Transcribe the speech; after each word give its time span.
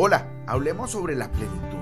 Hola, 0.00 0.28
hablemos 0.46 0.92
sobre 0.92 1.16
la 1.16 1.28
plenitud. 1.28 1.76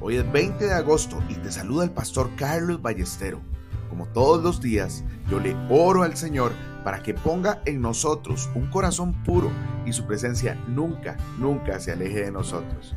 Hoy 0.00 0.16
es 0.16 0.32
20 0.32 0.64
de 0.64 0.72
agosto 0.72 1.22
y 1.28 1.34
te 1.34 1.52
saluda 1.52 1.84
el 1.84 1.90
pastor 1.90 2.30
Carlos 2.34 2.80
Ballestero. 2.80 3.42
Como 3.90 4.06
todos 4.06 4.42
los 4.42 4.62
días, 4.62 5.04
yo 5.28 5.40
le 5.40 5.54
oro 5.68 6.02
al 6.02 6.16
Señor 6.16 6.52
para 6.84 7.02
que 7.02 7.12
ponga 7.12 7.60
en 7.66 7.82
nosotros 7.82 8.48
un 8.54 8.70
corazón 8.70 9.12
puro 9.24 9.50
y 9.84 9.92
su 9.92 10.06
presencia 10.06 10.54
nunca, 10.68 11.18
nunca 11.38 11.78
se 11.80 11.92
aleje 11.92 12.22
de 12.22 12.32
nosotros. 12.32 12.94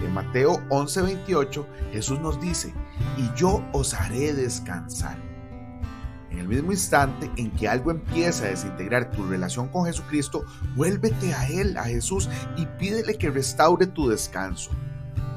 En 0.00 0.14
Mateo 0.14 0.60
11:28 0.68 1.66
Jesús 1.90 2.20
nos 2.20 2.40
dice, 2.40 2.72
y 3.18 3.28
yo 3.36 3.64
os 3.72 3.94
haré 3.94 4.32
descansar. 4.32 5.33
En 6.34 6.40
el 6.40 6.48
mismo 6.48 6.72
instante 6.72 7.30
en 7.36 7.52
que 7.52 7.68
algo 7.68 7.92
empieza 7.92 8.46
a 8.46 8.48
desintegrar 8.48 9.12
tu 9.12 9.24
relación 9.24 9.68
con 9.68 9.86
Jesucristo, 9.86 10.44
vuélvete 10.74 11.32
a 11.32 11.48
Él, 11.48 11.76
a 11.76 11.84
Jesús, 11.84 12.28
y 12.56 12.66
pídele 12.66 13.16
que 13.16 13.30
restaure 13.30 13.86
tu 13.86 14.08
descanso. 14.08 14.72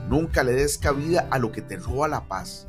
Nunca 0.09 0.43
le 0.43 0.53
des 0.53 0.79
cabida 0.79 1.27
a 1.29 1.37
lo 1.37 1.51
que 1.51 1.61
te 1.61 1.77
roba 1.77 2.07
la 2.07 2.27
paz. 2.27 2.65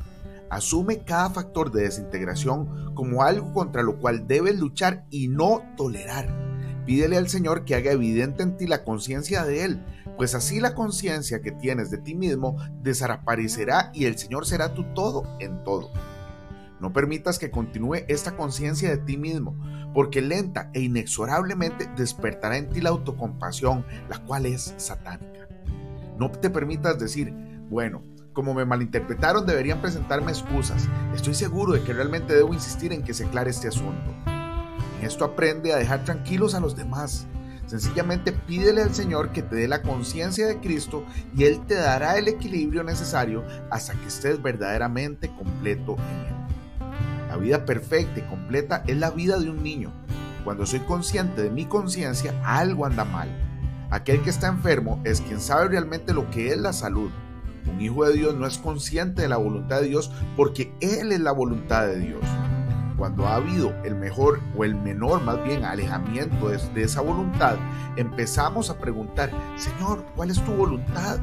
Asume 0.51 0.99
cada 0.99 1.31
factor 1.31 1.71
de 1.71 1.81
desintegración 1.81 2.93
como 2.93 3.23
algo 3.23 3.51
contra 3.51 3.81
lo 3.81 3.97
cual 3.97 4.27
debes 4.27 4.59
luchar 4.59 5.05
y 5.09 5.27
no 5.27 5.63
tolerar. 5.75 6.29
Pídele 6.85 7.17
al 7.17 7.29
Señor 7.29 7.65
que 7.65 7.73
haga 7.73 7.93
evidente 7.93 8.43
en 8.43 8.57
ti 8.57 8.67
la 8.67 8.83
conciencia 8.83 9.43
de 9.43 9.63
Él, 9.63 9.83
pues 10.17 10.35
así 10.35 10.59
la 10.59 10.75
conciencia 10.75 11.41
que 11.41 11.51
tienes 11.51 11.89
de 11.89 11.97
ti 11.97 12.13
mismo 12.13 12.57
desaparecerá 12.83 13.89
y 13.91 14.05
el 14.05 14.19
Señor 14.19 14.45
será 14.45 14.75
tu 14.75 14.83
todo 14.93 15.23
en 15.39 15.63
todo. 15.63 15.91
No 16.79 16.93
permitas 16.93 17.39
que 17.39 17.51
continúe 17.51 18.05
esta 18.07 18.35
conciencia 18.35 18.89
de 18.89 18.97
ti 18.97 19.17
mismo, 19.17 19.55
porque 19.93 20.21
lenta 20.21 20.69
e 20.73 20.81
inexorablemente 20.81 21.89
despertará 21.97 22.57
en 22.57 22.69
ti 22.69 22.81
la 22.81 22.89
autocompasión, 22.89 23.85
la 24.09 24.19
cual 24.19 24.45
es 24.45 24.73
satánica. 24.77 25.47
No 26.17 26.31
te 26.31 26.49
permitas 26.49 26.99
decir, 26.99 27.33
bueno, 27.69 28.03
como 28.33 28.53
me 28.53 28.65
malinterpretaron 28.65 29.45
deberían 29.45 29.81
presentarme 29.81 30.31
excusas. 30.31 30.87
Estoy 31.13 31.33
seguro 31.33 31.73
de 31.73 31.83
que 31.83 31.93
realmente 31.93 32.35
debo 32.35 32.53
insistir 32.53 32.93
en 32.93 33.03
que 33.03 33.13
se 33.13 33.25
aclare 33.25 33.49
este 33.49 33.67
asunto. 33.67 34.13
En 34.99 35.05
esto 35.05 35.25
aprende 35.25 35.73
a 35.73 35.77
dejar 35.77 36.03
tranquilos 36.05 36.55
a 36.55 36.59
los 36.59 36.75
demás. 36.75 37.27
Sencillamente 37.65 38.31
pídele 38.31 38.81
al 38.81 38.95
Señor 38.95 39.31
que 39.31 39.43
te 39.43 39.55
dé 39.55 39.67
la 39.67 39.81
conciencia 39.81 40.47
de 40.47 40.59
Cristo 40.59 41.05
y 41.35 41.43
Él 41.43 41.65
te 41.67 41.75
dará 41.75 42.17
el 42.17 42.27
equilibrio 42.27 42.83
necesario 42.83 43.43
hasta 43.69 43.93
que 43.93 44.07
estés 44.07 44.41
verdaderamente 44.41 45.29
completo 45.35 45.95
en 45.97 46.33
Él. 46.33 46.38
La 47.29 47.37
vida 47.37 47.63
perfecta 47.63 48.19
y 48.19 48.23
completa 48.23 48.83
es 48.87 48.97
la 48.97 49.11
vida 49.11 49.37
de 49.37 49.51
un 49.51 49.61
niño. 49.61 49.91
Cuando 50.43 50.65
soy 50.65 50.79
consciente 50.79 51.43
de 51.43 51.51
mi 51.51 51.65
conciencia, 51.65 52.33
algo 52.43 52.87
anda 52.87 53.05
mal. 53.05 53.29
Aquel 53.91 54.23
que 54.23 54.31
está 54.31 54.47
enfermo 54.47 54.99
es 55.03 55.21
quien 55.21 55.39
sabe 55.39 55.67
realmente 55.67 56.11
lo 56.11 56.27
que 56.31 56.49
es 56.49 56.57
la 56.57 56.73
salud. 56.73 57.11
Un 57.71 57.81
hijo 57.81 58.03
de 58.03 58.13
Dios 58.13 58.33
no 58.33 58.47
es 58.47 58.57
consciente 58.57 59.21
de 59.21 59.27
la 59.27 59.37
voluntad 59.37 59.81
de 59.81 59.89
Dios 59.89 60.11
porque 60.35 60.73
Él 60.81 61.11
es 61.11 61.19
la 61.19 61.31
voluntad 61.31 61.85
de 61.85 61.99
Dios. 61.99 62.23
Cuando 62.97 63.27
ha 63.27 63.35
habido 63.35 63.75
el 63.83 63.93
mejor 63.93 64.39
o 64.57 64.63
el 64.63 64.73
menor 64.73 65.21
más 65.21 65.43
bien 65.43 65.63
alejamiento 65.65 66.49
de, 66.49 66.81
esa 66.81 67.01
voluntad, 67.01 67.57
empezamos 67.95 68.71
a 68.71 68.79
preguntar, 68.79 69.29
Señor, 69.55 70.03
¿cuál 70.15 70.31
es 70.31 70.43
tu 70.43 70.51
voluntad? 70.51 71.19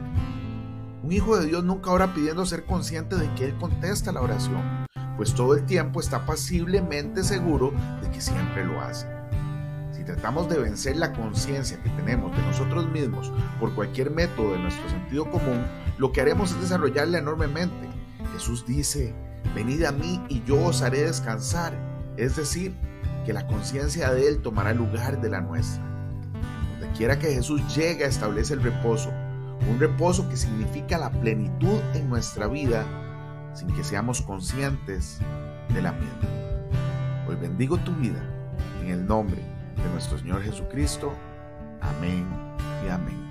Un 1.03 1.11
hijo 1.11 1.37
de 1.37 1.47
Dios 1.47 1.65
nunca 1.65 1.91
ora 1.91 2.15
pidiendo 2.15 2.47
ser 2.47 2.65
consciente 2.65 3.17
de 3.17 3.29
que 3.34 3.47
Él 3.47 3.57
contesta 3.59 4.12
la 4.12 4.23
oración 4.23 4.87
pues 5.17 5.34
todo 5.34 5.55
el 5.55 5.64
tiempo 5.64 6.00
está 6.00 6.27
pasiblemente 6.27 7.25
seguro 7.25 7.72
de 8.03 8.11
que 8.11 8.20
siempre 8.20 8.64
lo 8.64 8.81
hace. 8.81 9.06
Si 9.92 10.05
tratamos 10.05 10.48
de 10.48 10.59
vencer 10.59 10.97
la 10.97 11.12
conciencia 11.12 11.83
que 11.83 11.89
tenemos 11.91 12.36
de 12.36 12.42
nosotros 12.42 12.89
mismos 12.91 13.33
por 13.59 13.75
cualquier 13.75 14.11
método 14.11 14.53
de 14.53 14.59
nuestro 14.59 14.89
sentido 14.91 15.31
común, 15.31 15.64
lo 15.98 16.12
que 16.12 16.20
haremos 16.20 16.53
es 16.53 16.61
desarrollarla 16.61 17.19
enormemente. 17.19 17.88
Jesús 18.32 18.66
dice, 18.66 19.15
venid 19.54 19.84
a 19.84 19.93
mí 19.93 20.22
y 20.28 20.43
yo 20.44 20.62
os 20.62 20.82
haré 20.82 21.03
descansar, 21.03 21.72
es 22.19 22.37
decir, 22.37 22.75
que 23.25 23.33
la 23.33 23.47
conciencia 23.47 24.12
de 24.12 24.28
Él 24.28 24.43
tomará 24.43 24.75
lugar 24.75 25.21
de 25.21 25.31
la 25.31 25.41
nuestra. 25.41 25.83
Donde 26.72 26.97
quiera 26.97 27.19
que 27.19 27.33
Jesús 27.33 27.62
llegue 27.75 28.04
establece 28.04 28.54
el 28.54 28.62
reposo, 28.62 29.10
un 29.71 29.81
reposo 29.81 30.28
que 30.28 30.37
significa 30.37 30.98
la 30.98 31.10
plenitud 31.10 31.81
en 31.94 32.10
nuestra 32.10 32.47
vida 32.47 32.84
sin 33.56 33.69
que 33.69 33.83
seamos 33.83 34.21
conscientes 34.21 35.19
de 35.72 35.83
la 35.83 35.93
misma. 35.93 36.28
Hoy 37.27 37.37
bendigo 37.37 37.78
tu 37.78 37.93
vida 37.94 38.22
en 38.83 38.91
el 38.91 39.06
nombre 39.06 39.41
de 39.77 39.91
nuestro 39.93 40.19
Señor 40.19 40.43
Jesucristo. 40.43 41.12
Amén 41.81 42.27
y 42.84 42.91
amén. 42.91 43.25